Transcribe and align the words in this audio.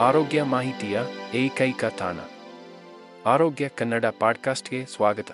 ಆರೋಗ್ಯ 0.00 0.42
ಮಾಹಿತಿಯ 0.42 1.00
ಏಕೈಕ 1.34 1.84
ತಾಣ. 1.84 2.16
ಆರೋಗ್ಯ 3.26 3.68
ಕನ್ನಡ 3.68 4.04
ಪಾಡ್ಕಾಸ್ಟ್ಗೆ 4.20 4.86
ಸ್ವಾಗತ. 4.86 5.26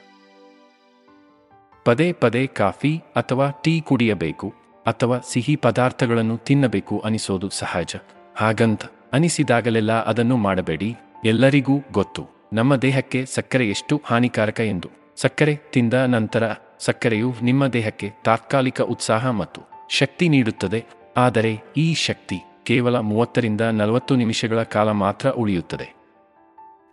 ಪದೇ 1.84 2.12
ಪದೇ 2.12 2.46
ಕಾಫಿ 2.46 3.02
ಅಥವಾ 3.16 3.50
ಟೀ 3.50 3.80
ಕುಡಿಯಬೇಕು 3.80 4.54
ಅಥವಾ 4.86 5.18
ಸಿಹಿ 5.18 5.56
ಪದಾರ್ಥಗಳನ್ನು 5.56 6.36
ತಿನ್ನಬೇಕು 6.36 6.98
ಅನಿಸೋದು 6.98 7.48
ಸಹಜ. 7.48 7.96
ಹಾಗಂತ 8.36 8.82
ಅನಿಸಿದಾಗಲೆಲ್ಲ 9.12 10.04
ಅದನ್ನು 10.04 10.36
ಮಾಡಬೇಡಿ. 10.36 10.96
ಎಲ್ಲರಿಗೂ 11.24 11.80
ಗೊತ್ತು. 11.92 12.26
ನಮ್ಮ 12.52 12.76
ದೇಹಕ್ಕೆ 12.76 13.26
ಸಕ್ಕರೆ 13.26 13.68
ಎಷ್ಟು 13.68 14.02
ಹಾನಿಕಾರಕ 14.04 14.60
ಎಂದು. 14.60 14.88
ಸಕ್ಕರೆ 15.16 15.56
ತಿಂದ 15.56 15.94
ನಂತರ 15.94 16.54
ಸಕ್ಕರೆಯು 16.78 17.34
ನಿಮ್ಮ 17.42 17.66
ದೇಹಕ್ಕೆ 17.66 18.12
ತಾತ್ಕಾಲಿಕ 18.24 18.80
ಉತ್ಸಾಹ 18.80 19.30
ಮತ್ತು 19.30 19.60
ಶಕ್ತಿ 19.90 20.28
ನೀಡುತ್ತದೆ. 20.28 20.84
ಆದರೆ 21.16 21.60
ಈ 21.76 21.94
ಶಕ್ತಿ 21.94 22.53
ಕೇವಲ 22.66 22.98
ಮೂವತ್ತರಿಂದ 22.98 23.60
ನಲವತ್ತು 23.60 24.16
ನಿಮಿಷಗಳ 24.16 24.62
ಕಾಲ 24.62 24.90
ಮಾತ್ರ 24.90 25.28
ಉಳಿಯುತ್ತದೆ. 25.28 25.94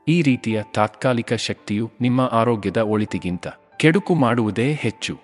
ಈ 0.07 0.21
ರೀತಿಯ 0.21 0.63
ತಾತ್ಕಾಲಿಕ 0.73 1.33
ಶಕ್ತಿಯು 1.33 1.91
ನಿಮ್ಮ 2.01 2.21
ಆರೋಗ್ಯದ 2.21 2.77
ಒಳಿತಿಗಿಂತ 2.77 3.47
ಕೆಡುಕು 3.77 4.15
ಮಾಡುವುದೇ 4.15 4.73
ಹೆಚ್ಚು. 4.73 5.19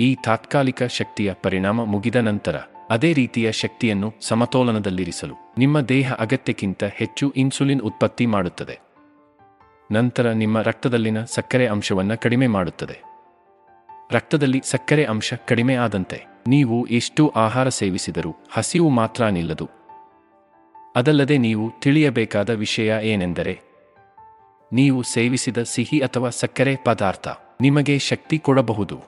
ಈ 0.00 0.16
ತಾತ್ಕಾಲಿಕ 0.24 0.82
ಶಕ್ತಿಯ 0.82 1.32
ಪರಿಣಾಮ 1.32 1.84
ಮುಗಿದ 1.84 2.16
ನಂತರ 2.16 2.56
ಅದೇ 2.90 3.12
ರೀತಿಯ 3.12 3.52
ಶಕ್ತಿಯನ್ನು 3.52 4.14
ಸಮತೋಲನದಲ್ಲಿರಿಸಲು 4.20 5.34
ನಿಮ್ಮ 5.58 5.80
ದೇಹ 5.80 6.14
ಅಗತ್ಯಕ್ಕಿಂತ 6.14 6.84
ಹೆಚ್ಚು 6.84 7.30
ಇನ್ಸುಲಿನ್ 7.30 7.82
ಉತ್ಪತ್ತಿ 7.82 8.26
ಮಾಡುತ್ತದೆ. 8.26 8.78
ನಂತರ 9.92 10.30
ನಿಮ್ಮ 10.30 10.60
ರಕ್ತದಲ್ಲಿನ 10.60 11.24
ಸಕ್ಕರೆ 11.24 11.66
ಅಂಶವನ್ನು 11.66 12.20
ಕಡಿಮೆ 12.20 12.46
ಮಾಡುತ್ತದೆ. 12.46 13.07
ರಕ್ತದಲ್ಲಿ 14.12 14.62
ಸಕ್ಕರೆ 14.64 15.04
ಅಂಶ 15.04 15.34
ಕಡಿಮೆ 15.34 15.74
ಆದಂತೆ 15.74 16.24
ನೀವು 16.46 16.86
ಎಷ್ಟು 16.86 17.28
ಆಹಾರ 17.28 17.68
ಸೇವಿಸಿದರೂ 17.68 18.36
ಹಸಿವು 18.50 18.88
ಮಾತ್ರ 18.88 19.26
ನಿಲ್ಲದು. 19.26 19.70
ಅದಲ್ಲದೆ 20.96 21.38
ನೀವು 21.38 21.72
ತಿಳಿಯಬೇಕಾದ 21.80 22.50
ವಿಷಯ 22.50 22.94
ಏನೆಂದರೆ, 23.02 23.60
ನೀವು 24.72 25.02
ಸೇವಿಸಿದ 25.02 25.62
ಸಿಹಿ 25.62 25.98
ಅಥವಾ 26.00 26.28
ಸಕ್ಕರೆ 26.28 26.76
ಪದಾರ್ಥ 26.84 27.28
ನಿಮಗೆ 27.60 27.98
ಶಕ್ತಿ 27.98 28.38
ಕೊಡಬಹುದು. 28.38 28.98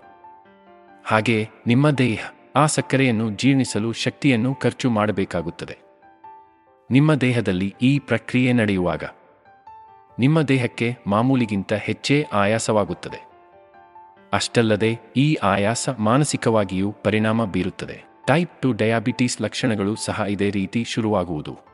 ಹಾಗೆಯೇ 1.04 1.48
ನಿಮ್ಮ 1.66 1.90
ದೇಹ 1.90 2.30
ಆ 2.56 2.66
ಸಕ್ಕರೆಯನ್ನು 2.66 3.30
ಜೀರ್ಣಿಸಲು 3.30 3.92
ಶಕ್ತಿಯನ್ನು 3.92 4.54
ಖರ್ಚು 4.54 4.90
ಮಾಡಬೇಕಾಗುತ್ತದೆ. 4.90 5.78
ನಿಮ್ಮ 6.90 7.14
ದೇಹದಲ್ಲಿ 7.14 7.74
ಈ 7.82 7.98
ಪ್ರಕ್ರಿಯೆ 7.98 8.52
ನಡೆಯುವಾಗ 8.52 9.04
ನಿಮ್ಮ 10.18 10.42
ದೇಹಕ್ಕೆ 10.42 10.96
ಮಾಮೂಲಿಗಿಂತ 11.06 11.72
ಹೆಚ್ಚೇ 11.72 12.26
ಆಯಾಸವಾಗುತ್ತದೆ. 12.32 13.29
ಅಷ್ಟಲ್ಲದೆ 14.32 14.98
ಈ 15.16 15.34
ಆಯಾಸ 15.34 15.88
ಮಾನಸಿಕವಾಗಿಯೂ 15.88 16.92
ಪರಿಣಾಮ 16.92 17.44
ಬೀರುತ್ತದೆ. 17.44 18.04
ಟೈಪ್ 18.26 18.62
ಟು 18.62 18.72
ಡಯಾಬಿಟೀಸ್ 18.72 19.42
ಲಕ್ಷಣಗಳು 19.42 19.96
ಸಹ 19.96 20.24
ಇದೇ 20.28 20.50
ರೀತಿ 20.50 20.84
ಶುರುವಾಗುವುದು. 20.84 21.69